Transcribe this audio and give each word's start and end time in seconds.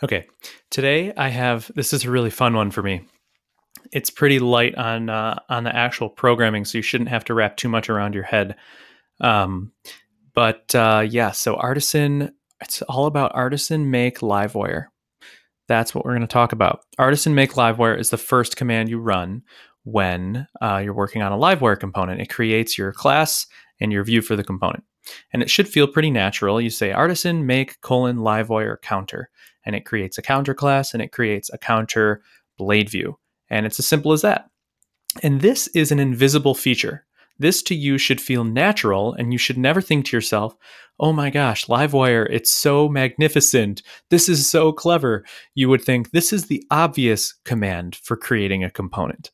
Okay, 0.00 0.28
today 0.70 1.12
I 1.16 1.28
have 1.28 1.72
this 1.74 1.92
is 1.92 2.04
a 2.04 2.10
really 2.10 2.30
fun 2.30 2.54
one 2.54 2.70
for 2.70 2.82
me. 2.82 3.02
It's 3.92 4.10
pretty 4.10 4.38
light 4.38 4.76
on 4.76 5.10
uh, 5.10 5.40
on 5.48 5.64
the 5.64 5.74
actual 5.74 6.08
programming, 6.08 6.64
so 6.64 6.78
you 6.78 6.82
shouldn't 6.82 7.10
have 7.10 7.24
to 7.24 7.34
wrap 7.34 7.56
too 7.56 7.68
much 7.68 7.90
around 7.90 8.14
your 8.14 8.22
head. 8.22 8.54
Um, 9.20 9.72
but 10.34 10.72
uh, 10.72 11.04
yeah, 11.08 11.32
so 11.32 11.56
Artisan, 11.56 12.32
it's 12.60 12.80
all 12.82 13.06
about 13.06 13.34
Artisan 13.34 13.90
Make 13.90 14.20
Livewire. 14.20 14.86
That's 15.66 15.94
what 15.94 16.04
we're 16.04 16.12
going 16.12 16.20
to 16.20 16.28
talk 16.28 16.52
about. 16.52 16.84
Artisan 16.98 17.34
Make 17.34 17.54
Livewire 17.54 17.98
is 17.98 18.10
the 18.10 18.16
first 18.16 18.56
command 18.56 18.88
you 18.88 19.00
run 19.00 19.42
when 19.82 20.46
uh, 20.62 20.76
you're 20.76 20.94
working 20.94 21.22
on 21.22 21.32
a 21.32 21.36
Livewire 21.36 21.78
component. 21.78 22.20
It 22.20 22.30
creates 22.30 22.78
your 22.78 22.92
class 22.92 23.46
and 23.80 23.92
your 23.92 24.04
view 24.04 24.22
for 24.22 24.36
the 24.36 24.44
component. 24.44 24.84
And 25.32 25.42
it 25.42 25.50
should 25.50 25.68
feel 25.68 25.88
pretty 25.88 26.10
natural. 26.10 26.60
You 26.60 26.70
say 26.70 26.92
artisan 26.92 27.46
make 27.46 27.80
colon 27.80 28.18
livewire 28.18 28.80
counter, 28.80 29.30
and 29.68 29.76
it 29.76 29.84
creates 29.84 30.16
a 30.16 30.22
counter 30.22 30.54
class 30.54 30.94
and 30.94 31.02
it 31.02 31.12
creates 31.12 31.50
a 31.52 31.58
counter 31.58 32.22
blade 32.56 32.88
view. 32.88 33.18
And 33.50 33.66
it's 33.66 33.78
as 33.78 33.86
simple 33.86 34.12
as 34.12 34.22
that. 34.22 34.48
And 35.22 35.42
this 35.42 35.68
is 35.68 35.92
an 35.92 35.98
invisible 36.00 36.54
feature. 36.54 37.04
This 37.38 37.62
to 37.64 37.74
you 37.74 37.98
should 37.98 38.20
feel 38.20 38.44
natural, 38.44 39.12
and 39.12 39.30
you 39.32 39.38
should 39.38 39.58
never 39.58 39.80
think 39.80 40.06
to 40.06 40.16
yourself, 40.16 40.56
oh 40.98 41.12
my 41.12 41.30
gosh, 41.30 41.66
Livewire, 41.66 42.26
it's 42.30 42.50
so 42.50 42.88
magnificent. 42.88 43.82
This 44.10 44.28
is 44.28 44.50
so 44.50 44.72
clever. 44.72 45.24
You 45.54 45.68
would 45.68 45.84
think 45.84 46.10
this 46.10 46.32
is 46.32 46.46
the 46.46 46.64
obvious 46.70 47.34
command 47.44 47.94
for 47.96 48.16
creating 48.16 48.64
a 48.64 48.70
component. 48.70 49.30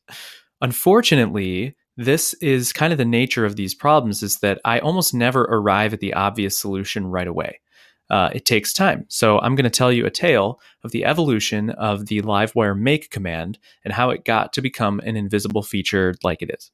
Unfortunately, 0.61 1.75
this 1.97 2.33
is 2.35 2.73
kind 2.73 2.91
of 2.91 2.99
the 2.99 3.05
nature 3.05 3.45
of 3.45 3.55
these 3.55 3.73
problems 3.73 4.21
is 4.21 4.39
that 4.39 4.59
I 4.65 4.79
almost 4.79 5.13
never 5.13 5.43
arrive 5.43 5.93
at 5.93 6.01
the 6.01 6.13
obvious 6.13 6.59
solution 6.59 7.07
right 7.07 7.27
away. 7.27 7.59
Uh, 8.09 8.29
it 8.33 8.45
takes 8.45 8.71
time. 8.71 9.05
So 9.07 9.39
I'm 9.39 9.55
going 9.55 9.63
to 9.63 9.69
tell 9.69 9.91
you 9.91 10.05
a 10.05 10.11
tale 10.11 10.59
of 10.83 10.91
the 10.91 11.05
evolution 11.05 11.71
of 11.71 12.05
the 12.05 12.21
Livewire 12.21 12.77
make 12.77 13.09
command 13.09 13.57
and 13.83 13.93
how 13.93 14.11
it 14.11 14.25
got 14.25 14.53
to 14.53 14.61
become 14.61 14.99
an 14.99 15.15
invisible 15.15 15.63
feature 15.63 16.13
like 16.23 16.41
it 16.41 16.51
is. 16.51 16.71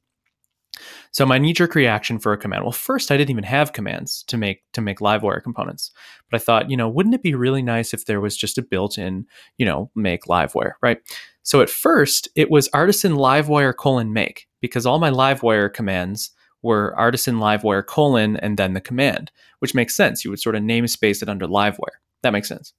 So 1.11 1.25
my 1.25 1.37
knee-jerk 1.37 1.75
reaction 1.75 2.19
for 2.19 2.33
a 2.33 2.37
command. 2.37 2.63
Well, 2.63 2.71
first 2.71 3.11
I 3.11 3.17
didn't 3.17 3.31
even 3.31 3.43
have 3.43 3.73
commands 3.73 4.23
to 4.23 4.37
make 4.37 4.63
to 4.73 4.81
make 4.81 4.99
Livewire 4.99 5.43
components, 5.43 5.91
but 6.29 6.41
I 6.41 6.43
thought, 6.43 6.69
you 6.69 6.77
know, 6.77 6.89
wouldn't 6.89 7.15
it 7.15 7.23
be 7.23 7.35
really 7.35 7.61
nice 7.61 7.93
if 7.93 8.05
there 8.05 8.21
was 8.21 8.37
just 8.37 8.57
a 8.57 8.61
built-in, 8.61 9.25
you 9.57 9.65
know, 9.65 9.91
make 9.95 10.23
Livewire, 10.25 10.73
right? 10.81 10.99
So 11.43 11.61
at 11.61 11.69
first 11.69 12.29
it 12.35 12.49
was 12.49 12.69
artisan 12.73 13.13
Livewire 13.13 13.75
colon 13.75 14.13
make 14.13 14.47
because 14.61 14.85
all 14.85 14.99
my 14.99 15.11
Livewire 15.11 15.71
commands 15.73 16.31
were 16.61 16.95
artisan 16.97 17.35
Livewire 17.35 17.85
colon 17.85 18.37
and 18.37 18.57
then 18.57 18.73
the 18.73 18.81
command, 18.81 19.31
which 19.59 19.75
makes 19.75 19.95
sense. 19.95 20.23
You 20.23 20.31
would 20.31 20.39
sort 20.39 20.55
of 20.55 20.63
namespace 20.63 21.21
it 21.21 21.29
under 21.29 21.47
Livewire. 21.47 21.99
That 22.23 22.33
makes 22.33 22.47
sense. 22.47 22.73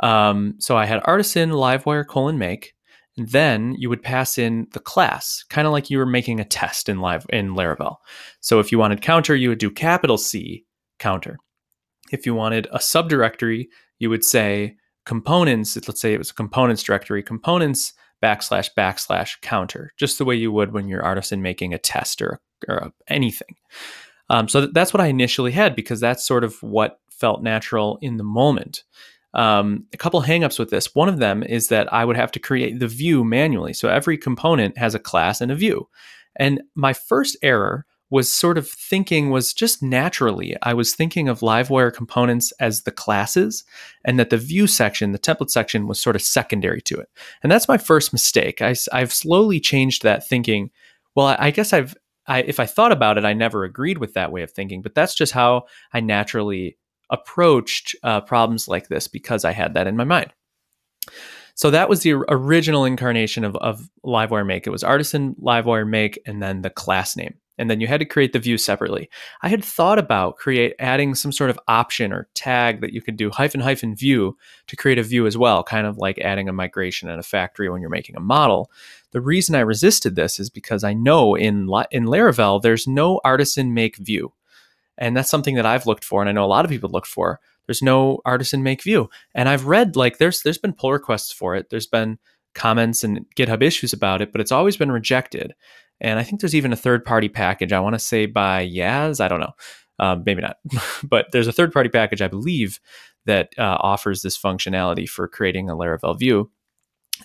Um, 0.00 0.54
so 0.58 0.76
I 0.76 0.86
had 0.86 1.02
artisan 1.04 1.50
Livewire 1.50 2.06
colon 2.06 2.38
make 2.38 2.74
then 3.16 3.74
you 3.78 3.88
would 3.88 4.02
pass 4.02 4.38
in 4.38 4.66
the 4.72 4.80
class, 4.80 5.44
kind 5.50 5.66
of 5.66 5.72
like 5.72 5.90
you 5.90 5.98
were 5.98 6.06
making 6.06 6.40
a 6.40 6.44
test 6.44 6.88
in 6.88 7.00
live 7.00 7.26
in 7.28 7.54
Laravel. 7.54 7.96
So 8.40 8.58
if 8.58 8.72
you 8.72 8.78
wanted 8.78 9.02
counter, 9.02 9.36
you 9.36 9.50
would 9.50 9.58
do 9.58 9.70
capital 9.70 10.16
C 10.16 10.64
counter. 10.98 11.38
If 12.10 12.26
you 12.26 12.34
wanted 12.34 12.68
a 12.72 12.78
subdirectory, 12.78 13.66
you 13.98 14.08
would 14.10 14.24
say 14.24 14.76
components. 15.04 15.76
Let's 15.76 16.00
say 16.00 16.14
it 16.14 16.18
was 16.18 16.30
a 16.30 16.34
components 16.34 16.82
directory, 16.82 17.22
components 17.22 17.92
backslash 18.22 18.70
backslash 18.76 19.40
counter, 19.42 19.92
just 19.98 20.18
the 20.18 20.24
way 20.24 20.34
you 20.34 20.52
would 20.52 20.72
when 20.72 20.88
you're 20.88 21.04
artisan 21.04 21.42
making 21.42 21.74
a 21.74 21.78
test 21.78 22.22
or, 22.22 22.40
or 22.68 22.92
anything. 23.08 23.56
Um, 24.30 24.48
so 24.48 24.66
that's 24.66 24.94
what 24.94 25.00
I 25.00 25.06
initially 25.06 25.52
had 25.52 25.76
because 25.76 26.00
that's 26.00 26.26
sort 26.26 26.44
of 26.44 26.62
what 26.62 27.00
felt 27.10 27.42
natural 27.42 27.98
in 28.00 28.16
the 28.16 28.24
moment 28.24 28.84
um, 29.34 29.86
a 29.92 29.96
couple 29.96 30.22
hangups 30.22 30.58
with 30.58 30.70
this. 30.70 30.94
One 30.94 31.08
of 31.08 31.18
them 31.18 31.42
is 31.42 31.68
that 31.68 31.92
I 31.92 32.04
would 32.04 32.16
have 32.16 32.32
to 32.32 32.38
create 32.38 32.78
the 32.78 32.88
view 32.88 33.24
manually. 33.24 33.72
So 33.72 33.88
every 33.88 34.18
component 34.18 34.76
has 34.76 34.94
a 34.94 34.98
class 34.98 35.40
and 35.40 35.50
a 35.50 35.56
view. 35.56 35.88
And 36.36 36.62
my 36.74 36.92
first 36.92 37.36
error 37.42 37.86
was 38.10 38.30
sort 38.30 38.58
of 38.58 38.68
thinking 38.68 39.30
was 39.30 39.54
just 39.54 39.82
naturally 39.82 40.54
I 40.60 40.74
was 40.74 40.94
thinking 40.94 41.30
of 41.30 41.40
Livewire 41.40 41.92
components 41.92 42.52
as 42.60 42.82
the 42.82 42.90
classes 42.90 43.64
and 44.04 44.18
that 44.18 44.28
the 44.28 44.36
view 44.36 44.66
section, 44.66 45.12
the 45.12 45.18
template 45.18 45.48
section 45.48 45.86
was 45.86 45.98
sort 45.98 46.14
of 46.14 46.20
secondary 46.20 46.82
to 46.82 47.00
it. 47.00 47.08
And 47.42 47.50
that's 47.50 47.68
my 47.68 47.78
first 47.78 48.12
mistake. 48.12 48.60
I, 48.60 48.74
have 48.92 49.14
slowly 49.14 49.60
changed 49.60 50.02
that 50.02 50.26
thinking. 50.26 50.70
Well, 51.14 51.36
I 51.38 51.50
guess 51.50 51.72
I've 51.72 51.94
I, 52.26 52.42
if 52.42 52.60
I 52.60 52.66
thought 52.66 52.92
about 52.92 53.18
it, 53.18 53.24
I 53.24 53.32
never 53.32 53.64
agreed 53.64 53.98
with 53.98 54.14
that 54.14 54.32
way 54.32 54.42
of 54.42 54.50
thinking, 54.50 54.82
but 54.82 54.94
that's 54.94 55.14
just 55.14 55.32
how 55.32 55.64
I 55.92 56.00
naturally 56.00 56.78
approached 57.10 57.94
uh, 58.02 58.20
problems 58.22 58.68
like 58.68 58.88
this 58.88 59.08
because 59.08 59.44
I 59.44 59.52
had 59.52 59.74
that 59.74 59.86
in 59.86 59.96
my 59.96 60.04
mind. 60.04 60.32
So 61.54 61.70
that 61.70 61.88
was 61.88 62.00
the 62.00 62.14
original 62.14 62.84
incarnation 62.84 63.44
of, 63.44 63.56
of 63.56 63.88
Livewire 64.04 64.46
Make. 64.46 64.66
It 64.66 64.70
was 64.70 64.84
Artisan 64.84 65.34
Livewire 65.34 65.88
Make 65.88 66.18
and 66.26 66.42
then 66.42 66.62
the 66.62 66.70
class 66.70 67.16
name. 67.16 67.34
And 67.58 67.70
then 67.70 67.80
you 67.80 67.86
had 67.86 68.00
to 68.00 68.06
create 68.06 68.32
the 68.32 68.38
view 68.38 68.56
separately. 68.56 69.10
I 69.42 69.48
had 69.48 69.64
thought 69.64 69.98
about 69.98 70.36
create 70.36 70.74
adding 70.78 71.14
some 71.14 71.32
sort 71.32 71.50
of 71.50 71.60
option 71.68 72.12
or 72.12 72.28
tag 72.34 72.80
that 72.80 72.92
you 72.92 73.02
could 73.02 73.16
do 73.16 73.30
hyphen 73.30 73.60
hyphen 73.60 73.94
view 73.94 74.36
to 74.68 74.76
create 74.76 74.98
a 74.98 75.02
view 75.02 75.26
as 75.26 75.36
well, 75.36 75.62
kind 75.62 75.86
of 75.86 75.98
like 75.98 76.18
adding 76.18 76.48
a 76.48 76.52
migration 76.52 77.08
in 77.08 77.18
a 77.18 77.22
factory 77.22 77.68
when 77.68 77.80
you're 77.80 77.90
making 77.90 78.16
a 78.16 78.20
model. 78.20 78.70
The 79.10 79.20
reason 79.20 79.54
I 79.54 79.60
resisted 79.60 80.16
this 80.16 80.40
is 80.40 80.48
because 80.48 80.82
I 80.82 80.94
know 80.94 81.34
in 81.34 81.68
in 81.90 82.06
Laravel 82.06 82.62
there's 82.62 82.86
no 82.86 83.20
artisan 83.24 83.74
make 83.74 83.96
view. 83.96 84.32
And 84.98 85.16
that's 85.16 85.30
something 85.30 85.54
that 85.56 85.66
I've 85.66 85.86
looked 85.86 86.04
for, 86.04 86.20
and 86.20 86.28
I 86.28 86.32
know 86.32 86.44
a 86.44 86.46
lot 86.46 86.64
of 86.64 86.70
people 86.70 86.90
look 86.90 87.06
for. 87.06 87.40
There's 87.66 87.82
no 87.82 88.20
artisan 88.24 88.62
make 88.62 88.82
view, 88.82 89.08
and 89.34 89.48
I've 89.48 89.66
read 89.66 89.96
like 89.96 90.18
there's 90.18 90.42
there's 90.42 90.58
been 90.58 90.72
pull 90.74 90.92
requests 90.92 91.32
for 91.32 91.54
it. 91.54 91.70
There's 91.70 91.86
been 91.86 92.18
comments 92.54 93.02
and 93.04 93.24
GitHub 93.36 93.62
issues 93.62 93.92
about 93.92 94.20
it, 94.20 94.32
but 94.32 94.40
it's 94.40 94.52
always 94.52 94.76
been 94.76 94.92
rejected. 94.92 95.54
And 96.02 96.18
I 96.18 96.24
think 96.24 96.40
there's 96.40 96.54
even 96.54 96.72
a 96.72 96.76
third 96.76 97.04
party 97.04 97.28
package. 97.28 97.72
I 97.72 97.80
want 97.80 97.94
to 97.94 97.98
say 97.98 98.26
by 98.26 98.68
Yaz. 98.68 99.20
I 99.20 99.28
don't 99.28 99.40
know, 99.40 99.52
um, 99.98 100.22
maybe 100.26 100.42
not, 100.42 100.56
but 101.02 101.26
there's 101.32 101.46
a 101.46 101.52
third 101.52 101.72
party 101.72 101.88
package 101.88 102.20
I 102.20 102.28
believe 102.28 102.78
that 103.24 103.50
uh, 103.56 103.78
offers 103.80 104.20
this 104.20 104.36
functionality 104.36 105.08
for 105.08 105.28
creating 105.28 105.70
a 105.70 105.76
Laravel 105.76 106.18
view. 106.18 106.50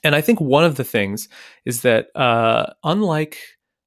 And 0.04 0.16
I 0.16 0.22
think 0.22 0.40
one 0.40 0.64
of 0.64 0.76
the 0.76 0.84
things 0.84 1.28
is 1.66 1.82
that 1.82 2.08
uh, 2.16 2.68
unlike 2.84 3.38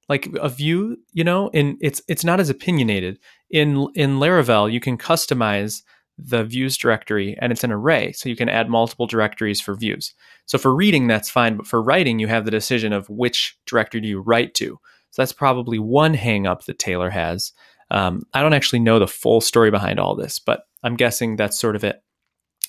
like 0.09 0.27
a 0.41 0.49
view, 0.49 0.97
you 1.13 1.23
know, 1.23 1.49
in 1.51 1.79
it's 1.81 2.03
it's 2.09 2.25
not 2.25 2.41
as 2.41 2.51
opinionated. 2.51 3.19
In 3.49 3.87
in 3.95 4.19
Laravel, 4.19 4.71
you 4.71 4.81
can 4.81 4.99
customize 4.99 5.83
the 6.23 6.45
views 6.45 6.77
directory 6.77 7.37
and 7.41 7.53
it's 7.53 7.65
an 7.65 7.73
array, 7.73 8.13
so 8.13 8.29
you 8.29 8.37
can 8.37 8.49
add 8.49 8.69
multiple 8.69 9.07
directories 9.07 9.61
for 9.61 9.75
views. 9.75 10.15
So 10.47 10.59
for 10.59 10.75
reading, 10.75 11.07
that's 11.07 11.31
fine, 11.31 11.57
but 11.57 11.67
for 11.67 11.83
writing, 11.83 12.19
you 12.19 12.29
have 12.29 12.45
the 12.45 12.51
decision 12.51 12.93
of 12.93 13.09
which 13.09 13.59
directory 13.67 14.01
do 14.01 14.09
you 14.09 14.21
write 14.21 14.55
to. 14.55 14.79
So 15.11 15.23
that's 15.23 15.33
probably 15.33 15.79
one 15.79 16.15
hangup 16.15 16.65
that 16.65 16.79
Taylor 16.79 17.11
has. 17.11 17.53
Um, 17.91 18.23
I 18.35 18.43
don't 18.43 18.55
actually 18.55 18.79
know 18.81 18.99
the 18.99 19.09
full 19.09 19.41
story 19.41 19.71
behind 19.71 19.99
all 19.99 20.15
this, 20.15 20.39
but 20.39 20.63
I'm 20.83 20.97
guessing 20.97 21.37
that's 21.37 21.59
sort 21.59 21.77
of 21.77 21.85
it. 21.85 22.03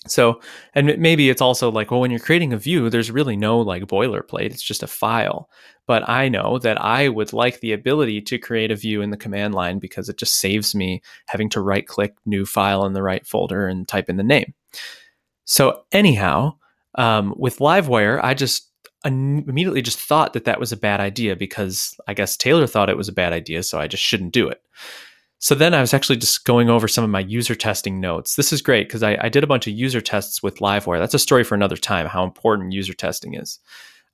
So, 0.08 0.42
and 0.74 0.98
maybe 0.98 1.30
it's 1.30 1.42
also 1.42 1.70
like, 1.70 1.92
well, 1.92 2.00
when 2.00 2.10
you're 2.10 2.20
creating 2.20 2.54
a 2.54 2.58
view, 2.58 2.90
there's 2.90 3.12
really 3.12 3.38
no 3.38 3.60
like 3.60 3.84
boilerplate. 3.84 4.52
It's 4.52 4.64
just 4.64 4.82
a 4.82 4.88
file. 4.88 5.48
But 5.86 6.08
I 6.10 6.28
know 6.28 6.58
that 6.60 6.82
I 6.82 7.10
would 7.10 7.34
like 7.34 7.60
the 7.60 7.74
ability 7.74 8.22
to 8.22 8.40
create 8.40 8.72
a 8.72 8.76
view 8.76 9.02
in 9.02 9.12
the 9.12 9.18
command 9.18 9.54
line 9.54 9.78
because 9.78 10.10
it 10.10 10.18
just 10.18 10.36
saves 10.36 10.74
me 10.74 11.02
having 11.28 11.50
to 11.50 11.62
right 11.62 11.86
click 11.86 12.16
new 12.26 12.46
file 12.46 12.86
in 12.86 12.94
the 12.94 13.04
right 13.04 13.26
folder 13.28 13.68
and 13.68 13.88
type 13.88 14.10
in 14.10 14.18
the 14.18 14.24
name. 14.24 14.54
So, 15.46 15.84
anyhow, 15.92 16.56
um, 16.96 17.34
with 17.38 17.60
Livewire, 17.60 18.20
I 18.24 18.34
just 18.34 18.72
immediately 19.04 19.82
just 19.82 20.00
thought 20.00 20.34
that 20.34 20.46
that 20.46 20.60
was 20.60 20.72
a 20.72 20.78
bad 20.78 21.00
idea 21.00 21.36
because 21.36 21.96
I 22.08 22.14
guess 22.14 22.38
Taylor 22.38 22.68
thought 22.68 22.90
it 22.90 22.98
was 22.98 23.08
a 23.08 23.14
bad 23.14 23.34
idea. 23.34 23.64
So 23.64 23.80
I 23.80 23.88
just 23.88 24.04
shouldn't 24.04 24.34
do 24.34 24.48
it. 24.48 24.62
So 25.42 25.56
then 25.56 25.74
I 25.74 25.82
was 25.82 25.92
actually 25.92 26.18
just 26.18 26.46
going 26.46 26.70
over 26.70 26.88
some 26.88 27.04
of 27.04 27.10
my 27.10 27.20
user 27.20 27.56
testing 27.56 28.00
notes. 28.00 28.36
This 28.36 28.54
is 28.54 28.62
great 28.62 28.88
because 28.88 29.02
I, 29.02 29.18
I, 29.20 29.28
did 29.28 29.44
a 29.44 29.48
bunch 29.48 29.66
of 29.66 29.74
user 29.74 30.00
tests 30.00 30.44
with 30.44 30.60
Livewire. 30.60 31.00
That's 31.00 31.16
a 31.16 31.20
story 31.20 31.44
for 31.44 31.56
another 31.56 31.76
time, 31.76 32.06
how 32.06 32.24
important 32.24 32.74
user 32.74 32.94
testing 32.94 33.34
is. 33.34 33.60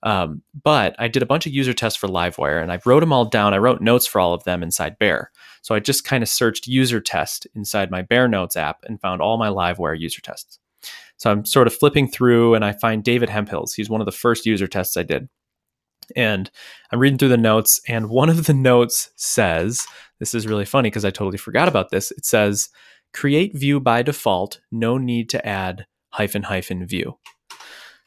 Um, 0.03 0.41
but 0.63 0.95
I 0.97 1.09
did 1.09 1.21
a 1.21 1.25
bunch 1.25 1.45
of 1.45 1.51
user 1.51 1.73
tests 1.73 1.99
for 1.99 2.07
Livewire 2.07 2.63
and 2.63 2.71
I 2.71 2.79
wrote 2.85 3.01
them 3.01 3.11
all 3.11 3.25
down. 3.25 3.53
I 3.53 3.57
wrote 3.57 3.81
notes 3.81 4.07
for 4.07 4.21
all 4.21 4.33
of 4.33 4.45
them 4.45 4.63
inside 4.63 4.97
Bear. 4.99 5.31
So 5.63 5.75
I 5.75 5.81
just 5.81 6.05
kind 6.05 6.23
of 6.23 6.29
searched 6.29 6.65
user 6.65 7.01
test 7.01 7.45
inside 7.55 7.91
my 7.91 8.03
Bear 8.03 8.29
Notes 8.29 8.55
app 8.55 8.77
and 8.85 9.01
found 9.01 9.21
all 9.21 9.37
my 9.37 9.49
Livewire 9.49 9.99
user 9.99 10.21
tests. 10.21 10.59
So 11.17 11.29
I'm 11.29 11.43
sort 11.43 11.67
of 11.67 11.75
flipping 11.75 12.07
through 12.07 12.53
and 12.53 12.63
I 12.63 12.71
find 12.71 13.03
David 13.03 13.27
Hemphills. 13.27 13.75
He's 13.75 13.89
one 13.89 13.99
of 13.99 14.05
the 14.05 14.13
first 14.13 14.45
user 14.45 14.67
tests 14.67 14.95
I 14.95 15.03
did. 15.03 15.27
And 16.15 16.49
I'm 16.91 16.99
reading 16.99 17.17
through 17.17 17.27
the 17.29 17.37
notes, 17.37 17.81
and 17.87 18.09
one 18.09 18.29
of 18.29 18.45
the 18.45 18.53
notes 18.53 19.09
says, 19.17 19.85
This 20.19 20.33
is 20.33 20.47
really 20.47 20.65
funny 20.65 20.89
because 20.89 21.05
I 21.05 21.11
totally 21.11 21.37
forgot 21.37 21.67
about 21.67 21.89
this. 21.91 22.11
It 22.11 22.25
says, 22.25 22.69
Create 23.13 23.57
view 23.57 23.79
by 23.79 24.01
default, 24.03 24.59
no 24.71 24.97
need 24.97 25.29
to 25.29 25.45
add 25.47 25.85
hyphen 26.09 26.43
hyphen 26.43 26.85
view. 26.85 27.17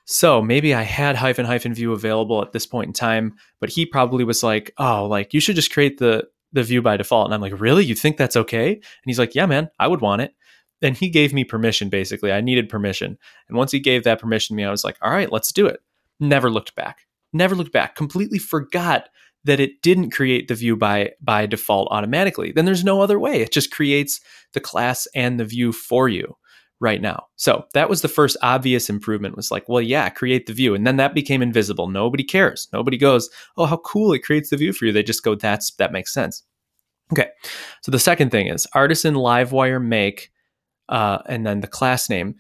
So 0.07 0.43
maybe 0.43 0.75
I 0.75 0.83
had 0.83 1.17
hyphen 1.17 1.47
hyphen 1.47 1.73
view 1.73 1.93
available 1.93 2.43
at 2.43 2.53
this 2.53 2.67
point 2.67 2.89
in 2.89 2.93
time, 2.93 3.35
but 3.61 3.71
he 3.71 3.87
probably 3.87 4.25
was 4.25 4.43
like, 4.43 4.73
Oh, 4.79 5.07
like 5.07 5.33
you 5.33 5.41
should 5.41 5.57
just 5.57 5.73
create 5.73 5.99
the 5.99 6.25
the 6.53 6.65
view 6.65 6.83
by 6.83 6.97
default. 6.97 7.27
And 7.27 7.35
I'm 7.35 7.41
like, 7.41 7.61
Really? 7.61 7.85
You 7.85 7.95
think 7.95 8.17
that's 8.17 8.37
okay? 8.37 8.73
And 8.73 8.83
he's 9.05 9.19
like, 9.19 9.35
Yeah, 9.35 9.47
man, 9.47 9.71
I 9.79 9.87
would 9.87 10.01
want 10.01 10.23
it. 10.23 10.35
and 10.83 10.97
he 10.97 11.11
gave 11.11 11.33
me 11.33 11.45
permission 11.45 11.89
basically. 11.91 12.33
I 12.33 12.41
needed 12.41 12.69
permission. 12.69 13.17
And 13.49 13.57
once 13.57 13.71
he 13.71 13.79
gave 13.81 14.03
that 14.05 14.19
permission 14.21 14.55
to 14.55 14.57
me, 14.57 14.65
I 14.65 14.71
was 14.71 14.83
like, 14.85 14.97
all 15.03 15.11
right, 15.13 15.31
let's 15.31 15.53
do 15.53 15.67
it. 15.67 15.81
Never 16.19 16.51
looked 16.51 16.75
back. 16.75 17.07
Never 17.33 17.55
looked 17.55 17.73
back. 17.73 17.95
Completely 17.95 18.39
forgot 18.39 19.09
that 19.45 19.61
it 19.61 19.83
didn't 19.83 20.11
create 20.11 20.49
the 20.49 20.55
view 20.55 20.77
by 20.77 21.13
by 21.21 21.47
default 21.47 21.89
automatically. 21.91 22.53
Then 22.53 22.65
there's 22.65 22.85
no 22.85 23.01
other 23.01 23.19
way. 23.19 23.41
It 23.41 23.53
just 23.53 23.71
creates 23.71 24.21
the 24.53 24.61
class 24.61 25.07
and 25.15 25.41
the 25.41 25.45
view 25.45 25.73
for 25.73 26.09
you 26.09 26.37
right 26.81 27.03
now. 27.03 27.27
So 27.37 27.65
that 27.75 27.91
was 27.91 28.03
the 28.03 28.09
first 28.09 28.37
obvious 28.43 28.89
improvement 28.89 29.37
was 29.37 29.51
like, 29.51 29.69
well, 29.69 29.83
yeah, 29.83 30.09
create 30.09 30.47
the 30.47 30.55
view. 30.55 30.75
And 30.75 30.87
then 30.87 30.97
that 30.97 31.15
became 31.15 31.43
invisible. 31.43 31.89
Nobody 31.89 32.25
cares. 32.25 32.69
Nobody 32.73 32.97
goes, 32.97 33.29
oh, 33.59 33.67
how 33.67 33.77
cool 33.79 34.13
it 34.15 34.21
creates 34.21 34.49
the 34.49 34.57
view 34.57 34.73
for 34.73 34.87
you. 34.87 34.93
They 34.93 35.03
just 35.03 35.23
go, 35.23 35.35
that's 35.35 35.73
that 35.73 35.93
makes 35.93 36.13
sense. 36.13 36.43
Okay. 37.13 37.29
So 37.83 37.91
the 37.91 37.99
second 37.99 38.31
thing 38.31 38.47
is 38.47 38.67
artisan 38.75 39.15
livewire 39.15 39.83
make, 39.85 40.31
uh, 40.89 41.19
and 41.27 41.47
then 41.47 41.61
the 41.61 41.67
class 41.67 42.09
name. 42.09 42.37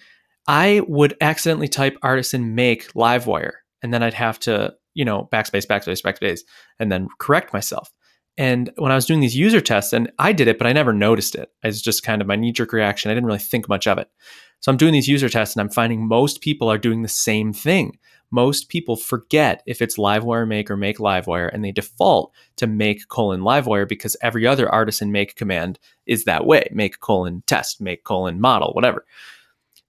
I 0.47 0.83
would 0.89 1.17
accidentally 1.21 1.69
type 1.69 1.99
artisan 2.03 2.55
make 2.55 2.93
livewire, 2.95 3.53
and 3.83 3.93
then 3.93 4.03
I'd 4.03 4.15
have 4.15 4.41
to, 4.41 4.75
you 5.01 5.05
know, 5.07 5.29
backspace, 5.33 5.67
backspace, 5.67 6.03
backspace, 6.03 6.41
and 6.79 6.93
then 6.93 7.09
correct 7.19 7.55
myself. 7.55 7.91
And 8.37 8.71
when 8.77 8.93
I 8.93 8.95
was 8.95 9.07
doing 9.07 9.21
these 9.21 9.37
user 9.37 9.63
tests, 9.63 9.95
and 9.95 10.13
I 10.19 10.33
did 10.33 10.47
it, 10.47 10.59
but 10.59 10.67
I 10.67 10.75
never 10.75 10.93
noticed 10.93 11.35
it. 11.35 11.51
It's 11.63 11.81
just 11.81 12.03
kind 12.03 12.21
of 12.21 12.29
my 12.29 12.37
knee 12.37 12.53
jerk 12.53 12.75
reaction. 12.75 13.11
I 13.11 13.15
didn't 13.15 13.27
really 13.27 13.39
think 13.39 13.67
much 13.67 13.87
of 13.87 13.97
it. 13.97 14.09
So 14.61 14.71
I'm 14.71 14.77
doing 14.77 14.93
these 14.93 15.09
user 15.09 15.31
tests, 15.31 15.57
and 15.57 15.63
I'm 15.63 15.71
finding 15.71 16.07
most 16.07 16.43
people 16.43 16.71
are 16.71 16.77
doing 16.77 17.01
the 17.01 17.09
same 17.09 17.55
thing 17.55 17.99
most 18.31 18.69
people 18.69 18.97
forget 18.97 19.63
if 19.67 19.83
it's 19.83 19.99
livewire 19.99 20.47
make 20.47 20.71
or 20.71 20.77
make 20.77 20.99
livewire 20.99 21.51
and 21.53 21.65
they 21.65 21.73
default 21.73 22.33
to 22.57 22.67
make 22.67 23.09
colon 23.09 23.41
livewire 23.41 23.89
because 23.89 24.17
every 24.23 24.47
other 24.47 24.69
artisan 24.69 25.11
make 25.13 25.37
command 25.37 25.79
is 26.07 26.25
that 26.25 26.47
way 26.47 26.69
make 26.73 27.01
colon 27.01 27.43
test 27.47 27.81
make 27.81 28.05
colon 28.05 28.41
model 28.41 28.73
whatever 28.73 29.05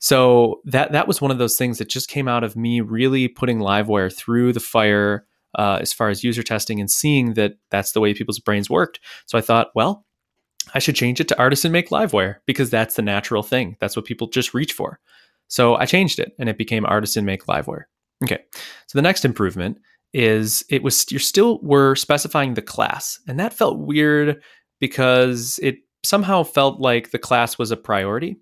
so 0.02 0.62
that 0.66 0.92
that 0.92 1.08
was 1.08 1.22
one 1.22 1.32
of 1.32 1.38
those 1.38 1.58
things 1.58 1.78
that 1.78 1.88
just 1.88 2.10
came 2.10 2.28
out 2.28 2.44
of 2.44 2.56
me 2.56 2.82
really 2.82 3.28
putting 3.28 3.60
livewire 3.60 4.14
through 4.14 4.52
the 4.52 4.60
fire 4.60 5.26
uh, 5.58 5.78
as 5.82 5.94
far 5.94 6.10
as 6.10 6.24
user 6.24 6.44
testing 6.44 6.80
and 6.80 6.92
seeing 6.92 7.34
that 7.36 7.54
that's 7.70 7.94
the 7.94 8.00
way 8.02 8.14
people's 8.14 8.40
brains 8.40 8.70
worked 8.70 9.00
so 9.26 9.38
i 9.38 9.42
thought 9.42 9.70
well 9.76 10.06
i 10.74 10.80
should 10.80 10.96
change 10.96 11.20
it 11.20 11.28
to 11.28 11.40
artisan 11.40 11.72
make 11.72 11.90
livewire 11.90 12.38
because 12.46 12.70
that's 12.70 12.96
the 12.96 13.02
natural 13.02 13.44
thing 13.44 13.78
that's 13.80 13.96
what 13.96 14.06
people 14.06 14.28
just 14.28 14.54
reach 14.54 14.74
for 14.74 15.00
so 15.48 15.76
i 15.76 15.86
changed 15.86 16.20
it 16.20 16.34
and 16.38 16.50
it 16.50 16.58
became 16.58 16.86
artisan 16.86 17.26
make 17.26 17.46
livewire 17.46 17.84
Okay. 18.24 18.40
So 18.88 18.98
the 18.98 19.02
next 19.02 19.26
improvement 19.26 19.80
is 20.14 20.64
it 20.70 20.84
was 20.84 21.10
you 21.12 21.20
still 21.20 21.60
were 21.62 21.96
specifying 21.96 22.54
the 22.54 22.62
class, 22.62 23.20
and 23.28 23.40
that 23.40 23.54
felt 23.54 23.80
weird 23.80 24.42
because 24.80 25.60
it 25.64 25.78
somehow 26.04 26.44
felt 26.44 26.80
like 26.80 27.12
the 27.12 27.20
class 27.20 27.58
was 27.58 27.72
a 27.72 27.78
priority. 27.78 28.38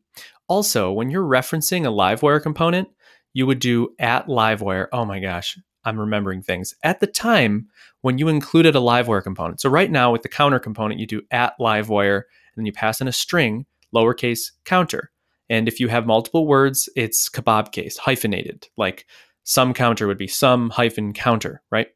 Also, 0.49 0.91
when 0.91 1.09
you're 1.09 1.23
referencing 1.23 1.85
a 1.85 1.91
Livewire 1.91 2.41
component, 2.41 2.89
you 3.33 3.45
would 3.45 3.59
do 3.59 3.95
at 3.99 4.27
Livewire. 4.27 4.87
Oh 4.91 5.05
my 5.05 5.19
gosh, 5.19 5.57
I'm 5.85 5.99
remembering 5.99 6.41
things. 6.41 6.73
At 6.83 6.99
the 6.99 7.07
time 7.07 7.67
when 8.01 8.17
you 8.17 8.27
included 8.27 8.75
a 8.75 8.79
Livewire 8.79 9.23
component. 9.23 9.61
So 9.61 9.69
right 9.69 9.89
now 9.89 10.11
with 10.11 10.23
the 10.23 10.29
counter 10.29 10.59
component, 10.59 10.99
you 10.99 11.05
do 11.05 11.21
at 11.31 11.53
Livewire, 11.59 12.23
and 12.57 12.65
you 12.65 12.73
pass 12.73 12.99
in 12.99 13.07
a 13.07 13.13
string, 13.13 13.65
lowercase 13.95 14.51
counter. 14.65 15.11
And 15.49 15.67
if 15.67 15.79
you 15.79 15.87
have 15.87 16.05
multiple 16.05 16.45
words, 16.45 16.89
it's 16.95 17.29
kebab 17.29 17.71
case, 17.71 17.97
hyphenated, 17.97 18.67
like 18.77 19.05
some 19.43 19.73
counter 19.73 20.07
would 20.07 20.17
be 20.17 20.27
some 20.27 20.69
hyphen 20.69 21.13
counter, 21.13 21.61
right? 21.71 21.87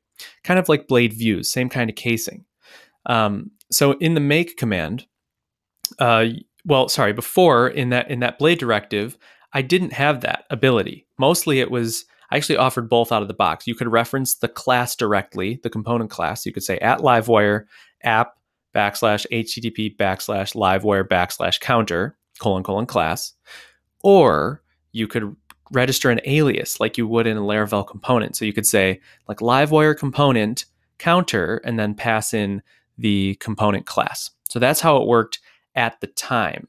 Kind 0.44 0.60
of 0.60 0.70
like 0.70 0.88
blade 0.88 1.14
views, 1.14 1.52
same 1.52 1.70
kind 1.70 1.90
of 1.90 1.96
casing. 1.96 2.46
Um, 3.06 3.52
so 3.72 3.94
in 3.94 4.14
the 4.14 4.22
make 4.22 4.58
command, 4.58 5.06
uh, 6.00 6.26
well, 6.66 6.90
sorry, 6.90 7.14
before 7.14 7.68
in 7.68 7.90
that 7.90 8.10
in 8.10 8.20
that 8.20 8.40
blade 8.40 8.60
directive, 8.60 9.18
I 9.54 9.62
didn't 9.62 9.94
have 9.94 10.22
that 10.22 10.46
ability. 10.50 11.08
Mostly 11.18 11.60
it 11.60 11.72
was 11.72 12.06
I 12.32 12.38
actually 12.38 12.58
offered 12.58 12.90
both 12.90 13.12
out 13.12 13.22
of 13.22 13.28
the 13.28 13.34
box. 13.34 13.68
You 13.68 13.76
could 13.76 13.92
reference 13.92 14.36
the 14.36 14.48
class 14.48 14.96
directly, 14.96 15.60
the 15.62 15.70
component 15.70 16.10
class. 16.10 16.46
You 16.46 16.54
could 16.54 16.64
say 16.64 16.78
at 16.80 17.00
livewire 17.00 17.66
app 18.04 18.38
backslash 18.74 19.26
http 19.32 19.96
backslash 19.98 20.56
livewire 20.56 21.08
backslash 21.08 21.60
counter 21.60 22.18
colon 22.40 22.64
colon 22.64 22.88
class, 22.88 23.34
or 24.02 24.64
you 24.92 25.08
could 25.08 25.36
register 25.72 26.10
an 26.10 26.22
alias 26.26 26.80
like 26.80 26.98
you 26.98 27.08
would 27.08 27.28
in 27.28 27.38
a 27.38 27.42
Laravel 27.42 27.86
component. 27.86 28.36
So 28.36 28.46
you 28.46 28.54
could 28.54 28.66
say 28.66 29.02
like 29.28 29.40
Livewire 29.40 29.98
component 29.98 30.66
counter 31.00 31.62
and 31.66 31.78
then 31.78 31.96
pass 31.96 32.34
in 32.34 32.62
the 32.98 33.36
component 33.36 33.86
class. 33.86 34.30
So 34.50 34.60
that's 34.60 34.82
how 34.82 34.98
it 34.98 35.08
worked 35.08 35.40
at 35.76 36.00
the 36.02 36.08
time. 36.08 36.68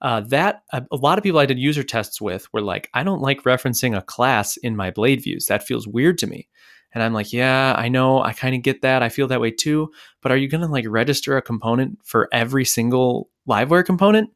Uh, 0.00 0.20
that 0.20 0.62
a, 0.72 0.84
a, 0.92 0.96
lot 0.96 1.16
of 1.16 1.24
people 1.24 1.40
I 1.40 1.46
did 1.46 1.58
user 1.58 1.82
tests 1.82 2.20
with 2.20 2.52
were 2.52 2.60
like, 2.60 2.90
I 2.92 3.02
don't 3.02 3.22
like 3.22 3.44
referencing 3.44 3.96
a 3.96 4.02
class 4.02 4.56
in 4.58 4.76
my 4.76 4.90
blade 4.90 5.22
views. 5.22 5.46
That 5.46 5.66
feels 5.66 5.88
weird 5.88 6.18
to 6.18 6.26
me. 6.26 6.48
And 6.92 7.02
I'm 7.02 7.14
like, 7.14 7.32
yeah, 7.32 7.74
I 7.76 7.88
know, 7.88 8.22
I 8.22 8.32
kind 8.32 8.54
of 8.54 8.62
get 8.62 8.82
that. 8.82 9.02
I 9.02 9.08
feel 9.08 9.26
that 9.28 9.40
way 9.40 9.50
too. 9.50 9.90
But 10.20 10.30
are 10.30 10.36
you 10.36 10.48
going 10.48 10.60
to 10.60 10.68
like 10.68 10.84
register 10.88 11.36
a 11.36 11.42
component 11.42 11.98
for 12.04 12.28
every 12.32 12.64
single 12.64 13.30
Livewire 13.48 13.84
component? 13.84 14.30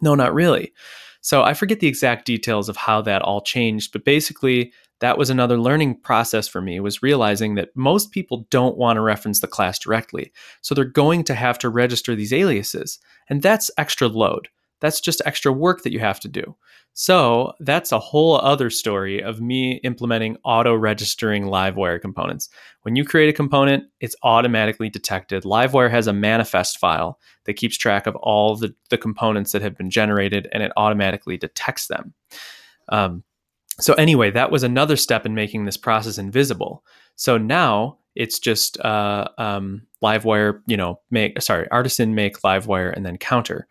No, 0.00 0.14
not 0.14 0.34
really. 0.34 0.72
So 1.20 1.42
I 1.42 1.54
forget 1.54 1.80
the 1.80 1.86
exact 1.86 2.24
details 2.24 2.68
of 2.68 2.76
how 2.76 3.02
that 3.02 3.22
all 3.22 3.40
changed, 3.40 3.92
but 3.92 4.04
basically 4.04 4.72
that 5.02 5.18
was 5.18 5.30
another 5.30 5.58
learning 5.58 5.96
process 6.00 6.46
for 6.46 6.62
me 6.62 6.78
was 6.78 7.02
realizing 7.02 7.56
that 7.56 7.76
most 7.76 8.12
people 8.12 8.46
don't 8.50 8.78
want 8.78 8.96
to 8.96 9.00
reference 9.00 9.40
the 9.40 9.48
class 9.48 9.76
directly. 9.76 10.32
So 10.60 10.76
they're 10.76 10.84
going 10.84 11.24
to 11.24 11.34
have 11.34 11.58
to 11.58 11.68
register 11.68 12.14
these 12.14 12.32
aliases, 12.32 13.00
and 13.28 13.42
that's 13.42 13.68
extra 13.76 14.06
load. 14.06 14.46
That's 14.80 15.00
just 15.00 15.20
extra 15.26 15.52
work 15.52 15.82
that 15.82 15.92
you 15.92 15.98
have 15.98 16.20
to 16.20 16.28
do. 16.28 16.56
So 16.92 17.52
that's 17.58 17.90
a 17.90 17.98
whole 17.98 18.36
other 18.36 18.70
story 18.70 19.20
of 19.20 19.40
me 19.40 19.80
implementing 19.82 20.36
auto 20.44 20.72
registering 20.74 21.46
Livewire 21.46 22.00
components. 22.00 22.48
When 22.82 22.94
you 22.94 23.04
create 23.04 23.28
a 23.28 23.32
component, 23.32 23.84
it's 24.00 24.16
automatically 24.22 24.88
detected. 24.88 25.42
Livewire 25.42 25.90
has 25.90 26.06
a 26.06 26.12
manifest 26.12 26.78
file 26.78 27.18
that 27.46 27.54
keeps 27.54 27.76
track 27.76 28.06
of 28.06 28.14
all 28.16 28.54
the, 28.54 28.72
the 28.90 28.98
components 28.98 29.50
that 29.50 29.62
have 29.62 29.76
been 29.76 29.90
generated 29.90 30.46
and 30.52 30.62
it 30.62 30.70
automatically 30.76 31.36
detects 31.36 31.88
them. 31.88 32.14
Um, 32.88 33.24
so, 33.80 33.94
anyway, 33.94 34.30
that 34.30 34.50
was 34.50 34.62
another 34.62 34.96
step 34.96 35.26
in 35.26 35.34
making 35.34 35.64
this 35.64 35.76
process 35.76 36.18
invisible. 36.18 36.84
So 37.16 37.38
now 37.38 37.98
it's 38.14 38.38
just 38.38 38.78
uh, 38.80 39.28
um, 39.38 39.82
Livewire, 40.02 40.60
you 40.66 40.76
know, 40.76 41.00
make, 41.10 41.40
sorry, 41.40 41.68
artisan 41.70 42.14
make 42.14 42.40
Livewire 42.40 42.92
and 42.94 43.06
then 43.06 43.16
counter. 43.16 43.66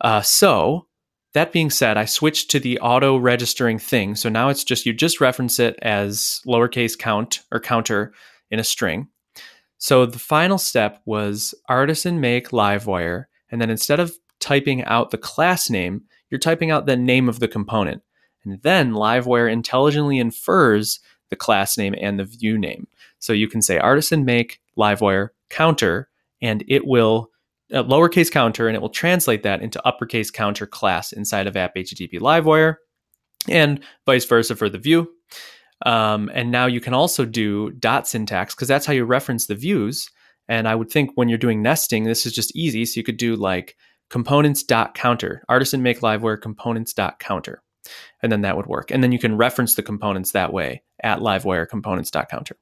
Uh, 0.00 0.22
so 0.22 0.86
that 1.34 1.52
being 1.52 1.70
said, 1.70 1.96
I 1.96 2.06
switched 2.06 2.50
to 2.50 2.60
the 2.60 2.78
auto 2.80 3.16
registering 3.16 3.78
thing. 3.78 4.16
So 4.16 4.28
now 4.28 4.48
it's 4.48 4.64
just 4.64 4.84
you 4.86 4.92
just 4.92 5.20
reference 5.20 5.60
it 5.60 5.78
as 5.82 6.40
lowercase 6.46 6.98
count 6.98 7.40
or 7.52 7.60
counter 7.60 8.12
in 8.50 8.58
a 8.58 8.64
string. 8.64 9.08
So 9.78 10.06
the 10.06 10.18
final 10.18 10.58
step 10.58 11.00
was 11.04 11.54
artisan 11.68 12.20
make 12.20 12.48
livewire. 12.48 13.26
And 13.50 13.60
then 13.60 13.70
instead 13.70 14.00
of 14.00 14.12
typing 14.40 14.84
out 14.84 15.10
the 15.10 15.18
class 15.18 15.70
name, 15.70 16.02
you're 16.30 16.38
typing 16.38 16.70
out 16.70 16.86
the 16.86 16.96
name 16.96 17.28
of 17.28 17.38
the 17.38 17.48
component. 17.48 18.02
And 18.44 18.60
then 18.62 18.92
livewire 18.92 19.50
intelligently 19.50 20.18
infers 20.18 21.00
the 21.28 21.36
class 21.36 21.76
name 21.78 21.94
and 22.00 22.18
the 22.18 22.24
view 22.24 22.58
name. 22.58 22.86
So 23.18 23.32
you 23.32 23.48
can 23.48 23.62
say 23.62 23.78
artisan 23.78 24.24
make 24.24 24.60
livewire 24.76 25.28
counter, 25.48 26.08
and 26.40 26.64
it 26.68 26.86
will 26.86 27.30
a 27.72 27.84
lowercase 27.84 28.30
counter 28.30 28.66
and 28.66 28.76
it 28.76 28.80
will 28.80 28.88
translate 28.88 29.42
that 29.44 29.62
into 29.62 29.84
uppercase 29.86 30.30
counter 30.30 30.66
class 30.66 31.12
inside 31.12 31.46
of 31.46 31.56
app 31.56 31.74
HTTP 31.76 32.18
Livewire 32.18 32.76
and 33.48 33.80
vice 34.06 34.24
versa 34.24 34.56
for 34.56 34.68
the 34.68 34.78
view. 34.78 35.08
Um, 35.86 36.30
and 36.34 36.50
now 36.50 36.66
you 36.66 36.80
can 36.80 36.94
also 36.94 37.24
do 37.24 37.70
dot 37.72 38.06
syntax 38.06 38.54
because 38.54 38.68
that's 38.68 38.86
how 38.86 38.92
you 38.92 39.04
reference 39.04 39.46
the 39.46 39.54
views. 39.54 40.10
And 40.48 40.68
I 40.68 40.74
would 40.74 40.90
think 40.90 41.12
when 41.14 41.28
you're 41.28 41.38
doing 41.38 41.62
nesting, 41.62 42.04
this 42.04 42.26
is 42.26 42.32
just 42.32 42.54
easy. 42.56 42.84
So 42.84 42.98
you 42.98 43.04
could 43.04 43.16
do 43.16 43.36
like 43.36 43.76
components 44.10 44.62
dot 44.62 44.94
counter, 44.94 45.42
artisan 45.48 45.82
make 45.82 46.00
livewire 46.00 46.40
components 46.40 46.92
dot 46.92 47.18
counter, 47.20 47.62
and 48.22 48.30
then 48.30 48.42
that 48.42 48.56
would 48.56 48.66
work. 48.66 48.90
And 48.90 49.02
then 49.02 49.12
you 49.12 49.18
can 49.18 49.36
reference 49.36 49.74
the 49.74 49.82
components 49.82 50.32
that 50.32 50.52
way 50.52 50.82
at 51.02 51.20
livewire 51.20 51.68
components 51.68 52.10
counter. 52.10 52.56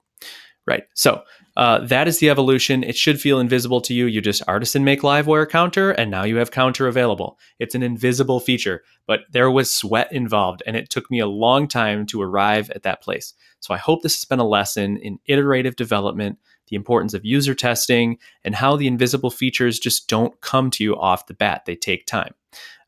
Right. 0.67 0.85
So 0.95 1.23
uh, 1.57 1.79
that 1.87 2.07
is 2.07 2.19
the 2.19 2.29
evolution. 2.29 2.85
It 2.85 2.95
should 2.95 3.19
feel 3.19 3.41
invisible 3.41 3.81
to 3.81 3.95
you. 3.95 4.05
You 4.05 4.21
just 4.21 4.43
artisan 4.47 4.85
make 4.85 5.01
livewire 5.01 5.49
counter, 5.49 5.93
and 5.93 6.11
now 6.11 6.25
you 6.25 6.37
have 6.37 6.51
counter 6.51 6.87
available. 6.87 7.39
It's 7.59 7.75
an 7.75 7.83
invisible 7.83 8.39
feature, 8.39 8.83
but 9.07 9.21
there 9.33 9.51
was 9.51 9.73
sweat 9.73 10.13
involved, 10.13 10.63
and 10.67 10.77
it 10.77 10.91
took 10.91 11.11
me 11.11 11.21
a 11.21 11.27
long 11.27 11.69
time 11.69 12.05
to 12.07 12.21
arrive 12.21 12.71
at 12.73 12.83
that 12.83 13.03
place. 13.03 13.33
So 13.61 13.73
I 13.73 13.79
hope 13.79 14.03
this 14.03 14.17
has 14.17 14.27
been 14.27 14.41
a 14.41 14.47
lesson 14.47 14.99
in 14.99 15.19
iterative 15.25 15.75
development, 15.75 16.39
the 16.69 16.77
importance 16.77 17.15
of 17.15 17.25
user 17.25 17.55
testing, 17.55 18.19
and 18.45 18.55
how 18.55 18.77
the 18.77 18.87
invisible 18.87 19.31
features 19.31 19.79
just 19.79 20.07
don't 20.07 20.39
come 20.43 20.71
to 20.73 20.85
you 20.85 20.97
off 20.97 21.27
the 21.27 21.35
bat. 21.35 21.63
They 21.65 21.77
take 21.77 22.05
time. 22.05 22.35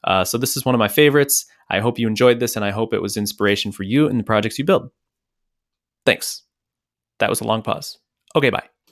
Uh, 0.05 0.25
so 0.25 0.39
this 0.39 0.57
is 0.57 0.65
one 0.65 0.75
of 0.75 0.79
my 0.79 0.89
favorites. 0.89 1.47
I 1.71 1.81
hope 1.81 1.99
you 1.99 2.09
enjoyed 2.09 2.41
this, 2.41 2.57
and 2.57 2.65
I 2.65 2.71
hope 2.71 2.93
it 2.93 3.03
was 3.03 3.17
inspiration 3.17 3.73
for 3.73 3.85
you 3.85 4.09
and 4.09 4.19
the 4.19 4.25
projects 4.25 4.59
you 4.59 4.65
build. 4.65 4.91
Thanks. 6.05 6.43
That 7.19 7.31
was 7.31 7.41
a 7.41 7.45
long 7.45 7.62
pause. 7.62 7.99
Okay, 8.35 8.50
bye. 8.50 8.69